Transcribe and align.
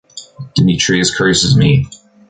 Dmitrius 0.57 1.15
curses 1.15 1.55
me! 1.55 1.85